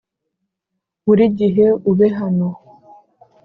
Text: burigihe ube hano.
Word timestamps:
burigihe 1.05 1.67
ube 1.91 2.07
hano. 2.19 2.49